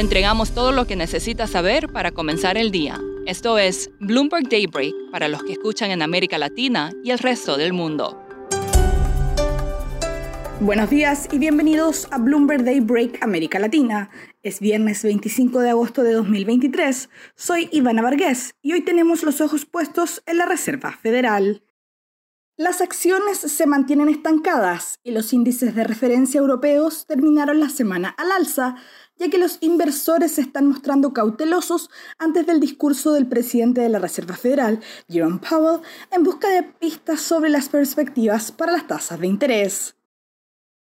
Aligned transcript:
Entregamos 0.00 0.52
todo 0.52 0.72
lo 0.72 0.86
que 0.86 0.96
necesita 0.96 1.46
saber 1.46 1.92
para 1.92 2.10
comenzar 2.10 2.56
el 2.56 2.70
día. 2.70 2.98
Esto 3.26 3.58
es 3.58 3.90
Bloomberg 4.00 4.48
Daybreak 4.48 4.94
para 5.12 5.28
los 5.28 5.42
que 5.42 5.52
escuchan 5.52 5.90
en 5.90 6.00
América 6.00 6.38
Latina 6.38 6.90
y 7.04 7.10
el 7.10 7.18
resto 7.18 7.58
del 7.58 7.74
mundo. 7.74 8.18
Buenos 10.60 10.88
días 10.88 11.28
y 11.30 11.38
bienvenidos 11.38 12.08
a 12.12 12.16
Bloomberg 12.16 12.64
Daybreak 12.64 13.22
América 13.22 13.58
Latina. 13.58 14.08
Es 14.42 14.60
viernes 14.60 15.02
25 15.02 15.60
de 15.60 15.68
agosto 15.68 16.02
de 16.02 16.14
2023. 16.14 17.10
Soy 17.36 17.68
Ivana 17.70 18.00
Vargas 18.00 18.54
y 18.62 18.72
hoy 18.72 18.80
tenemos 18.80 19.22
los 19.22 19.42
ojos 19.42 19.66
puestos 19.66 20.22
en 20.24 20.38
la 20.38 20.46
Reserva 20.46 20.92
Federal. 20.92 21.62
Las 22.60 22.82
acciones 22.82 23.38
se 23.38 23.66
mantienen 23.66 24.10
estancadas 24.10 24.98
y 25.02 25.12
los 25.12 25.32
índices 25.32 25.74
de 25.74 25.82
referencia 25.82 26.40
europeos 26.40 27.06
terminaron 27.06 27.58
la 27.58 27.70
semana 27.70 28.14
al 28.18 28.30
alza, 28.32 28.76
ya 29.20 29.28
que 29.28 29.38
los 29.38 29.58
inversores 29.60 30.32
se 30.32 30.40
están 30.40 30.66
mostrando 30.66 31.12
cautelosos 31.12 31.90
antes 32.18 32.46
del 32.46 32.58
discurso 32.58 33.12
del 33.12 33.26
presidente 33.26 33.82
de 33.82 33.90
la 33.90 33.98
Reserva 33.98 34.34
Federal, 34.34 34.80
Jerome 35.08 35.40
Powell, 35.46 35.82
en 36.10 36.24
busca 36.24 36.48
de 36.48 36.62
pistas 36.62 37.20
sobre 37.20 37.50
las 37.50 37.68
perspectivas 37.68 38.50
para 38.50 38.72
las 38.72 38.86
tasas 38.86 39.20
de 39.20 39.26
interés. 39.26 39.94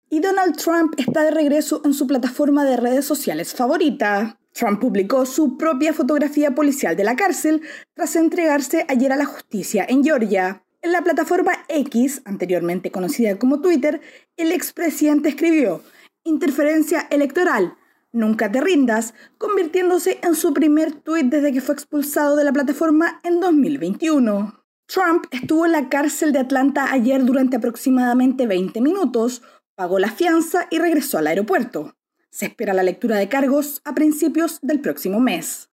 Y 0.08 0.20
Donald 0.20 0.56
Trump 0.56 0.95
está 0.97 1.22
de 1.22 1.33
regreso 1.33 1.83
en 1.84 1.92
su 1.92 2.06
plataforma 2.06 2.64
de 2.64 2.77
redes 2.77 3.05
sociales 3.05 3.53
favorita. 3.53 4.39
Trump 4.52 4.80
publicó 4.80 5.27
su 5.27 5.58
propia 5.58 5.92
fotografía 5.92 6.55
policial 6.55 6.97
de 6.97 7.05
la 7.05 7.17
cárcel 7.17 7.62
tras 7.95 8.14
entregarse 8.14 8.86
ayer 8.89 9.12
a 9.12 9.17
la 9.17 9.27
justicia 9.27 9.84
en 9.89 10.05
Georgia. 10.05 10.62
En 10.80 10.92
la 10.92 11.02
plataforma 11.02 11.52
X, 11.67 12.23
anteriormente 12.25 12.92
conocida 12.92 13.36
como 13.36 13.61
Twitter, 13.61 14.00
el 14.36 14.52
expresidente 14.52 15.28
escribió, 15.28 15.83
Interferencia 16.25 17.06
electoral, 17.11 17.77
nunca 18.12 18.51
te 18.51 18.61
rindas, 18.61 19.14
convirtiéndose 19.39 20.19
en 20.23 20.34
su 20.34 20.53
primer 20.55 20.92
tuit 20.92 21.27
desde 21.27 21.53
que 21.53 21.61
fue 21.61 21.75
expulsado 21.75 22.37
de 22.37 22.45
la 22.45 22.53
plataforma 22.53 23.20
en 23.23 23.41
2021. 23.41 24.55
Trump 24.87 25.27
estuvo 25.31 25.67
en 25.67 25.73
la 25.73 25.89
cárcel 25.89 26.33
de 26.33 26.39
Atlanta 26.39 26.91
ayer 26.91 27.25
durante 27.25 27.56
aproximadamente 27.56 28.47
20 28.47 28.81
minutos, 28.81 29.42
pagó 29.75 29.98
la 29.98 30.11
fianza 30.11 30.67
y 30.70 30.79
regresó 30.79 31.19
al 31.19 31.27
aeropuerto. 31.27 31.95
Se 32.31 32.47
espera 32.47 32.75
la 32.75 32.83
lectura 32.83 33.17
de 33.17 33.29
cargos 33.29 33.81
a 33.84 33.95
principios 33.95 34.59
del 34.62 34.81
próximo 34.81 35.20
mes. 35.20 35.70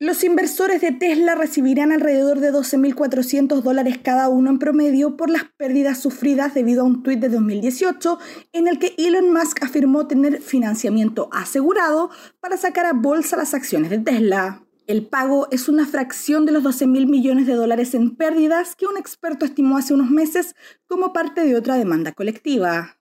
Los 0.00 0.22
inversores 0.22 0.80
de 0.80 0.92
Tesla 0.92 1.34
recibirán 1.34 1.90
alrededor 1.90 2.38
de 2.38 2.52
12.400 2.52 3.62
dólares 3.62 3.98
cada 4.00 4.28
uno 4.28 4.48
en 4.48 4.60
promedio 4.60 5.16
por 5.16 5.28
las 5.28 5.42
pérdidas 5.56 6.00
sufridas 6.00 6.54
debido 6.54 6.82
a 6.82 6.84
un 6.84 7.02
tuit 7.02 7.18
de 7.18 7.28
2018 7.28 8.16
en 8.52 8.68
el 8.68 8.78
que 8.78 8.94
Elon 8.96 9.32
Musk 9.32 9.60
afirmó 9.64 10.06
tener 10.06 10.40
financiamiento 10.40 11.28
asegurado 11.32 12.10
para 12.38 12.56
sacar 12.56 12.86
a 12.86 12.92
bolsa 12.92 13.36
las 13.36 13.54
acciones 13.54 13.90
de 13.90 13.98
Tesla. 13.98 14.62
El 14.86 15.04
pago 15.04 15.48
es 15.50 15.68
una 15.68 15.84
fracción 15.84 16.46
de 16.46 16.52
los 16.52 16.62
12.000 16.62 17.08
millones 17.08 17.48
de 17.48 17.54
dólares 17.54 17.92
en 17.94 18.14
pérdidas 18.14 18.76
que 18.76 18.86
un 18.86 18.98
experto 18.98 19.46
estimó 19.46 19.78
hace 19.78 19.94
unos 19.94 20.10
meses 20.10 20.54
como 20.86 21.12
parte 21.12 21.40
de 21.44 21.56
otra 21.56 21.74
demanda 21.74 22.12
colectiva. 22.12 22.97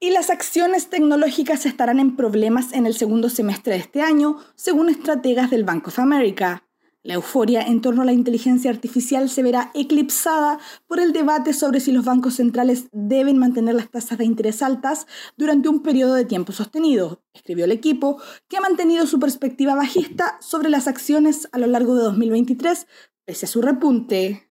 Y 0.00 0.10
las 0.10 0.30
acciones 0.30 0.90
tecnológicas 0.90 1.66
estarán 1.66 1.98
en 1.98 2.14
problemas 2.14 2.72
en 2.72 2.86
el 2.86 2.94
segundo 2.94 3.28
semestre 3.28 3.72
de 3.72 3.80
este 3.80 4.00
año, 4.00 4.38
según 4.54 4.90
estrategas 4.90 5.50
del 5.50 5.64
Bank 5.64 5.88
of 5.88 5.98
America. 5.98 6.68
La 7.02 7.14
euforia 7.14 7.62
en 7.62 7.80
torno 7.80 8.02
a 8.02 8.04
la 8.04 8.12
inteligencia 8.12 8.70
artificial 8.70 9.28
se 9.28 9.42
verá 9.42 9.72
eclipsada 9.74 10.60
por 10.86 11.00
el 11.00 11.12
debate 11.12 11.52
sobre 11.52 11.80
si 11.80 11.90
los 11.90 12.04
bancos 12.04 12.34
centrales 12.34 12.86
deben 12.92 13.38
mantener 13.38 13.74
las 13.74 13.90
tasas 13.90 14.18
de 14.18 14.24
interés 14.24 14.62
altas 14.62 15.08
durante 15.36 15.68
un 15.68 15.82
periodo 15.82 16.14
de 16.14 16.24
tiempo 16.24 16.52
sostenido, 16.52 17.22
escribió 17.34 17.64
el 17.64 17.72
equipo, 17.72 18.22
que 18.46 18.56
ha 18.56 18.60
mantenido 18.60 19.04
su 19.06 19.18
perspectiva 19.18 19.74
bajista 19.74 20.38
sobre 20.40 20.70
las 20.70 20.86
acciones 20.86 21.48
a 21.50 21.58
lo 21.58 21.66
largo 21.66 21.96
de 21.96 22.04
2023, 22.04 22.86
pese 23.24 23.46
a 23.46 23.48
su 23.48 23.62
repunte. 23.62 24.47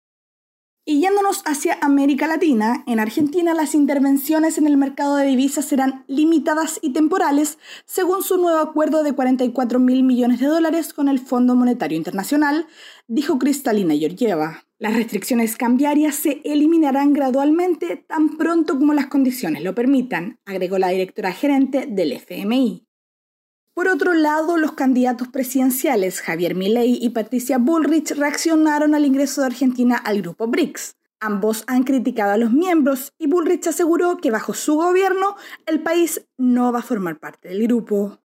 Y 0.88 1.00
yéndonos 1.00 1.42
hacia 1.46 1.78
América 1.80 2.28
Latina, 2.28 2.84
en 2.86 3.00
Argentina 3.00 3.54
las 3.54 3.74
intervenciones 3.74 4.56
en 4.56 4.68
el 4.68 4.76
mercado 4.76 5.16
de 5.16 5.26
divisas 5.26 5.64
serán 5.64 6.04
limitadas 6.06 6.78
y 6.80 6.92
temporales 6.92 7.58
según 7.86 8.22
su 8.22 8.36
nuevo 8.36 8.60
acuerdo 8.60 9.02
de 9.02 9.12
44 9.12 9.80
mil 9.80 10.04
millones 10.04 10.38
de 10.38 10.46
dólares 10.46 10.94
con 10.94 11.08
el 11.08 11.18
Fondo 11.18 11.56
Monetario 11.56 11.98
Internacional, 11.98 12.68
dijo 13.08 13.36
Cristalina 13.36 13.96
Georgieva. 13.96 14.64
Las 14.78 14.94
restricciones 14.94 15.56
cambiarias 15.56 16.14
se 16.14 16.40
eliminarán 16.44 17.12
gradualmente 17.12 17.96
tan 17.96 18.36
pronto 18.36 18.78
como 18.78 18.94
las 18.94 19.08
condiciones 19.08 19.64
lo 19.64 19.74
permitan, 19.74 20.38
agregó 20.44 20.78
la 20.78 20.90
directora 20.90 21.32
gerente 21.32 21.86
del 21.88 22.12
FMI. 22.12 22.85
Por 23.76 23.88
otro 23.88 24.14
lado, 24.14 24.56
los 24.56 24.72
candidatos 24.72 25.28
presidenciales 25.28 26.22
Javier 26.22 26.54
Milei 26.54 26.98
y 26.98 27.10
Patricia 27.10 27.58
Bullrich 27.58 28.12
reaccionaron 28.12 28.94
al 28.94 29.04
ingreso 29.04 29.42
de 29.42 29.48
Argentina 29.48 29.96
al 29.96 30.22
grupo 30.22 30.46
BRICS. 30.46 30.96
Ambos 31.20 31.62
han 31.66 31.82
criticado 31.82 32.32
a 32.32 32.38
los 32.38 32.52
miembros 32.52 33.12
y 33.18 33.26
Bullrich 33.26 33.66
aseguró 33.66 34.16
que 34.16 34.30
bajo 34.30 34.54
su 34.54 34.76
gobierno 34.76 35.36
el 35.66 35.82
país 35.82 36.26
no 36.38 36.72
va 36.72 36.78
a 36.78 36.82
formar 36.82 37.18
parte 37.18 37.50
del 37.50 37.64
grupo. 37.64 38.18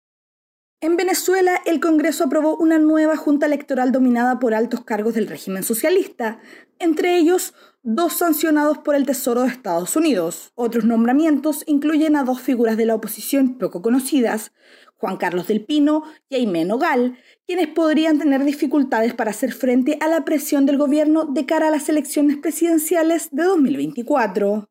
En 0.79 0.95
Venezuela, 0.95 1.61
el 1.65 1.81
Congreso 1.81 2.23
aprobó 2.23 2.55
una 2.55 2.79
nueva 2.79 3.17
junta 3.17 3.45
electoral 3.45 3.91
dominada 3.91 4.39
por 4.39 4.53
altos 4.53 4.85
cargos 4.85 5.15
del 5.15 5.27
régimen 5.27 5.63
socialista, 5.63 6.39
entre 6.79 7.17
ellos 7.17 7.53
dos 7.83 8.13
sancionados 8.13 8.77
por 8.77 8.95
el 8.95 9.05
Tesoro 9.05 9.41
de 9.41 9.49
Estados 9.49 9.95
Unidos. 9.95 10.53
Otros 10.55 10.85
nombramientos 10.85 11.63
incluyen 11.67 12.15
a 12.15 12.23
dos 12.23 12.39
figuras 12.39 12.77
de 12.77 12.85
la 12.85 12.95
oposición 12.95 13.57
poco 13.57 13.81
conocidas, 13.81 14.53
Juan 15.01 15.17
Carlos 15.17 15.47
del 15.47 15.65
Pino 15.65 16.03
y 16.29 16.35
Aimé 16.35 16.63
Nogal, 16.63 17.17
quienes 17.47 17.67
podrían 17.67 18.19
tener 18.19 18.45
dificultades 18.45 19.15
para 19.15 19.31
hacer 19.31 19.51
frente 19.51 19.97
a 19.99 20.07
la 20.07 20.23
presión 20.23 20.67
del 20.67 20.77
gobierno 20.77 21.25
de 21.25 21.47
cara 21.47 21.69
a 21.69 21.71
las 21.71 21.89
elecciones 21.89 22.37
presidenciales 22.37 23.29
de 23.31 23.43
2024. 23.43 24.69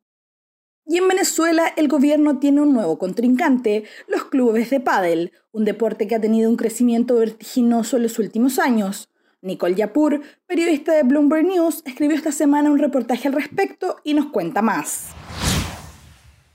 Y 0.86 0.98
en 0.98 1.08
Venezuela 1.08 1.66
el 1.76 1.88
gobierno 1.88 2.38
tiene 2.38 2.60
un 2.60 2.72
nuevo 2.72 2.96
contrincante, 2.96 3.82
los 4.06 4.24
clubes 4.24 4.70
de 4.70 4.78
pádel, 4.78 5.32
un 5.50 5.64
deporte 5.64 6.06
que 6.06 6.14
ha 6.14 6.20
tenido 6.20 6.48
un 6.48 6.56
crecimiento 6.56 7.16
vertiginoso 7.16 7.96
en 7.96 8.04
los 8.04 8.19
últimos 8.20 8.60
años. 8.60 9.08
Nicole 9.42 9.74
Yapur, 9.74 10.20
periodista 10.46 10.92
de 10.92 11.02
Bloomberg 11.02 11.44
News, 11.44 11.82
escribió 11.86 12.16
esta 12.16 12.30
semana 12.30 12.70
un 12.70 12.78
reportaje 12.78 13.26
al 13.26 13.34
respecto 13.34 13.96
y 14.04 14.14
nos 14.14 14.26
cuenta 14.26 14.62
más. 14.62 15.08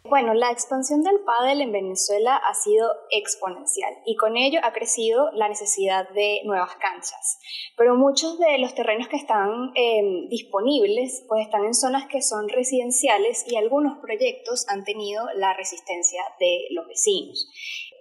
Bueno, 0.07 0.35
la 0.35 0.51
expansión 0.51 1.01
del 1.01 1.21
pádel 1.21 1.61
en 1.61 1.71
Venezuela 1.71 2.35
ha 2.35 2.53
sido 2.53 2.87
exponencial 3.09 3.91
y 4.05 4.15
con 4.15 4.37
ello 4.37 4.59
ha 4.61 4.71
crecido 4.71 5.31
la 5.31 5.49
necesidad 5.49 6.07
de 6.09 6.41
nuevas 6.45 6.75
canchas. 6.75 7.39
Pero 7.75 7.95
muchos 7.95 8.37
de 8.37 8.59
los 8.59 8.75
terrenos 8.75 9.07
que 9.07 9.15
están 9.15 9.71
em, 9.73 10.29
disponibles 10.29 11.25
pues 11.27 11.41
están 11.41 11.65
en 11.65 11.73
zonas 11.73 12.05
que 12.05 12.21
son 12.21 12.49
residenciales 12.49 13.45
y 13.47 13.55
algunos 13.55 13.97
proyectos 13.97 14.67
han 14.69 14.83
tenido 14.83 15.25
la 15.37 15.53
resistencia 15.55 16.21
de 16.39 16.67
los 16.69 16.87
vecinos. 16.87 17.49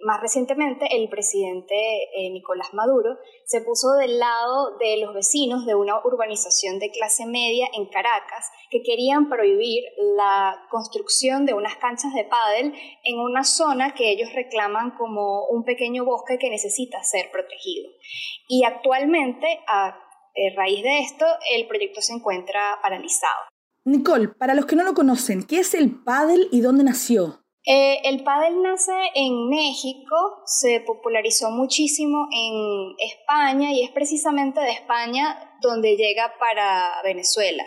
Más 0.05 0.21
recientemente, 0.21 0.85
el 0.91 1.09
presidente 1.09 1.73
eh, 1.73 2.29
Nicolás 2.29 2.75
Maduro 2.75 3.17
se 3.43 3.61
puso 3.61 3.93
del 3.93 4.19
lado 4.19 4.77
de 4.77 4.97
los 4.97 5.15
vecinos 5.15 5.65
de 5.65 5.73
una 5.73 5.97
urbanización 6.05 6.77
de 6.77 6.91
clase 6.91 7.25
media 7.25 7.67
en 7.73 7.87
Caracas 7.87 8.51
que 8.69 8.83
querían 8.83 9.29
prohibir 9.29 9.83
la 10.15 10.63
construcción 10.69 11.47
de 11.47 11.55
unas 11.55 11.77
canchas 11.77 12.13
de 12.13 12.23
pádel 12.23 12.75
en 13.03 13.19
una 13.19 13.43
zona 13.43 13.95
que 13.95 14.11
ellos 14.11 14.31
reclaman 14.31 14.91
como 14.91 15.47
un 15.47 15.63
pequeño 15.63 16.05
bosque 16.05 16.37
que 16.37 16.51
necesita 16.51 17.01
ser 17.01 17.31
protegido. 17.31 17.89
Y 18.47 18.63
actualmente, 18.63 19.47
a 19.67 19.97
eh, 20.35 20.53
raíz 20.55 20.83
de 20.83 20.99
esto, 20.99 21.25
el 21.51 21.67
proyecto 21.67 22.03
se 22.03 22.13
encuentra 22.13 22.77
paralizado. 22.79 23.47
Nicole, 23.85 24.27
para 24.27 24.53
los 24.53 24.67
que 24.67 24.75
no 24.75 24.83
lo 24.83 24.93
conocen, 24.93 25.47
¿qué 25.47 25.61
es 25.61 25.73
el 25.73 26.03
pádel 26.03 26.47
y 26.51 26.61
dónde 26.61 26.83
nació? 26.83 27.44
Eh, 27.67 28.01
el 28.03 28.23
pádel 28.23 28.61
nace 28.61 28.93
en 29.15 29.49
México, 29.49 30.43
se 30.45 30.81
popularizó 30.81 31.49
muchísimo 31.49 32.27
en 32.31 32.95
España 32.99 33.71
y 33.71 33.83
es 33.83 33.89
precisamente 33.89 34.59
de 34.59 34.71
España 34.71 35.57
donde 35.61 35.97
llega 35.97 36.31
para 36.37 37.01
Venezuela. 37.03 37.65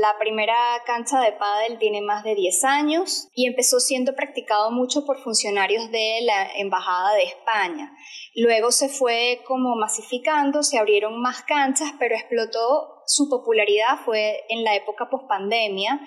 La 0.00 0.18
primera 0.18 0.56
cancha 0.84 1.20
de 1.20 1.32
pádel 1.32 1.78
tiene 1.78 2.02
más 2.02 2.24
de 2.24 2.34
10 2.34 2.64
años 2.64 3.28
y 3.32 3.46
empezó 3.46 3.78
siendo 3.78 4.14
practicado 4.16 4.72
mucho 4.72 5.06
por 5.06 5.18
funcionarios 5.22 5.90
de 5.92 6.18
la 6.22 6.50
Embajada 6.56 7.14
de 7.14 7.22
España. 7.22 7.96
Luego 8.34 8.72
se 8.72 8.88
fue 8.88 9.40
como 9.46 9.76
masificando, 9.76 10.64
se 10.64 10.78
abrieron 10.78 11.22
más 11.22 11.42
canchas, 11.44 11.92
pero 11.98 12.16
explotó 12.16 13.02
su 13.06 13.28
popularidad 13.28 14.00
fue 14.04 14.44
en 14.48 14.64
la 14.64 14.74
época 14.74 15.08
pospandemia 15.08 16.00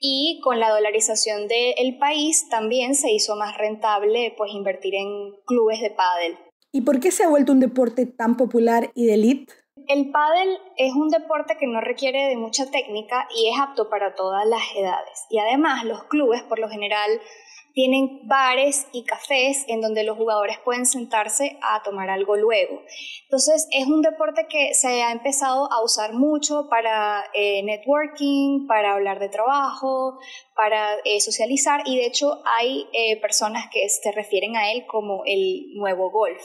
y 0.00 0.40
con 0.42 0.58
la 0.58 0.70
dolarización 0.70 1.46
del 1.46 1.98
país 1.98 2.48
también 2.48 2.94
se 2.94 3.12
hizo 3.12 3.36
más 3.36 3.56
rentable 3.58 4.34
pues 4.36 4.50
invertir 4.52 4.94
en 4.94 5.36
clubes 5.44 5.80
de 5.80 5.90
pádel. 5.90 6.38
¿Y 6.72 6.80
por 6.80 7.00
qué 7.00 7.10
se 7.10 7.24
ha 7.24 7.28
vuelto 7.28 7.52
un 7.52 7.60
deporte 7.60 8.06
tan 8.06 8.36
popular 8.36 8.90
y 8.94 9.06
de 9.06 9.14
élite? 9.14 9.52
El 9.88 10.10
pádel 10.10 10.58
es 10.76 10.94
un 10.94 11.08
deporte 11.08 11.56
que 11.58 11.66
no 11.66 11.80
requiere 11.80 12.28
de 12.28 12.36
mucha 12.36 12.70
técnica 12.70 13.26
y 13.36 13.48
es 13.48 13.60
apto 13.60 13.90
para 13.90 14.14
todas 14.14 14.46
las 14.46 14.62
edades. 14.76 15.26
Y 15.30 15.38
además 15.38 15.84
los 15.84 16.04
clubes 16.04 16.42
por 16.44 16.58
lo 16.58 16.68
general 16.68 17.20
tienen 17.80 18.20
bares 18.24 18.86
y 18.92 19.04
cafés 19.04 19.64
en 19.66 19.80
donde 19.80 20.04
los 20.04 20.18
jugadores 20.18 20.58
pueden 20.62 20.84
sentarse 20.84 21.58
a 21.62 21.82
tomar 21.82 22.10
algo 22.10 22.36
luego. 22.36 22.82
Entonces 23.22 23.66
es 23.70 23.86
un 23.86 24.02
deporte 24.02 24.46
que 24.50 24.74
se 24.74 25.02
ha 25.02 25.12
empezado 25.12 25.72
a 25.72 25.82
usar 25.82 26.12
mucho 26.12 26.68
para 26.68 27.24
eh, 27.32 27.62
networking, 27.62 28.66
para 28.66 28.92
hablar 28.92 29.18
de 29.18 29.30
trabajo, 29.30 30.18
para 30.54 30.96
eh, 31.06 31.20
socializar 31.20 31.80
y 31.86 31.96
de 31.96 32.04
hecho 32.04 32.42
hay 32.44 32.86
eh, 32.92 33.18
personas 33.18 33.64
que 33.72 33.88
se 33.88 34.12
refieren 34.12 34.58
a 34.58 34.72
él 34.72 34.84
como 34.86 35.22
el 35.24 35.74
nuevo 35.74 36.10
golf. 36.10 36.42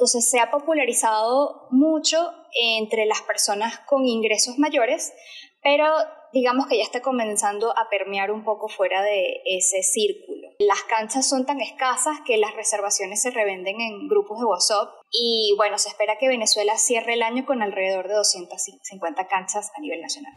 Entonces 0.00 0.30
se 0.30 0.40
ha 0.40 0.50
popularizado 0.50 1.66
mucho 1.68 2.32
entre 2.58 3.04
las 3.04 3.20
personas 3.20 3.80
con 3.80 4.06
ingresos 4.06 4.58
mayores, 4.58 5.12
pero 5.62 5.84
digamos 6.32 6.68
que 6.68 6.78
ya 6.78 6.84
está 6.84 7.02
comenzando 7.02 7.76
a 7.76 7.90
permear 7.90 8.30
un 8.30 8.42
poco 8.42 8.68
fuera 8.68 9.02
de 9.02 9.42
ese 9.44 9.82
círculo. 9.82 10.48
Las 10.58 10.82
canchas 10.84 11.28
son 11.28 11.44
tan 11.44 11.60
escasas 11.60 12.16
que 12.24 12.38
las 12.38 12.56
reservaciones 12.56 13.20
se 13.20 13.30
revenden 13.30 13.78
en 13.82 14.08
grupos 14.08 14.38
de 14.38 14.46
WhatsApp 14.46 14.88
y 15.10 15.52
bueno, 15.58 15.76
se 15.76 15.90
espera 15.90 16.16
que 16.16 16.28
Venezuela 16.28 16.78
cierre 16.78 17.12
el 17.12 17.22
año 17.22 17.44
con 17.44 17.60
alrededor 17.60 18.08
de 18.08 18.14
250 18.14 19.28
canchas 19.28 19.70
a 19.76 19.82
nivel 19.82 20.00
nacional. 20.00 20.32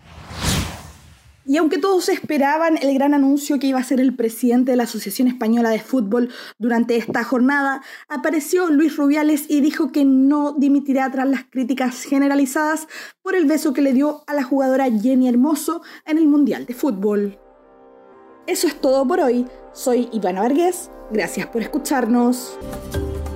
Y 1.45 1.57
aunque 1.57 1.77
todos 1.77 2.07
esperaban 2.07 2.77
el 2.77 2.93
gran 2.93 3.13
anuncio 3.13 3.59
que 3.59 3.67
iba 3.67 3.79
a 3.79 3.83
ser 3.83 3.99
el 3.99 4.15
presidente 4.15 4.71
de 4.71 4.77
la 4.77 4.83
Asociación 4.83 5.27
Española 5.27 5.69
de 5.69 5.79
Fútbol 5.79 6.29
durante 6.57 6.95
esta 6.95 7.23
jornada, 7.23 7.81
apareció 8.07 8.69
Luis 8.69 8.95
Rubiales 8.95 9.45
y 9.49 9.59
dijo 9.59 9.91
que 9.91 10.05
no 10.05 10.53
dimitirá 10.53 11.11
tras 11.11 11.27
las 11.27 11.43
críticas 11.43 12.03
generalizadas 12.03 12.87
por 13.21 13.35
el 13.35 13.45
beso 13.45 13.73
que 13.73 13.81
le 13.81 13.93
dio 13.93 14.23
a 14.27 14.33
la 14.33 14.43
jugadora 14.43 14.89
Jenny 14.89 15.27
Hermoso 15.27 15.81
en 16.05 16.17
el 16.17 16.27
Mundial 16.27 16.65
de 16.65 16.73
Fútbol. 16.73 17.37
Eso 18.47 18.67
es 18.67 18.79
todo 18.79 19.05
por 19.07 19.19
hoy. 19.19 19.45
Soy 19.73 20.09
Ivana 20.11 20.41
Vargas. 20.41 20.91
Gracias 21.11 21.47
por 21.47 21.61
escucharnos. 21.61 22.57